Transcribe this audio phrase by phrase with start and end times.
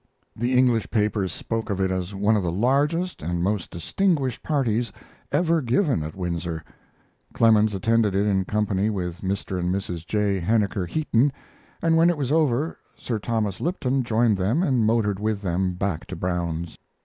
[0.35, 4.91] The English papers spoke of it as one of the largest and most distinguished parties
[5.31, 6.63] ever given at Windsor.
[7.33, 9.59] Clemens attended it in company with Mr.
[9.59, 10.03] and Mrs.
[10.03, 10.39] J.
[10.41, 11.31] Henniker Heaton,
[11.83, 16.07] and when it was over Sir Thomas Lipton joined them and motored with them back
[16.07, 16.79] to Brown's.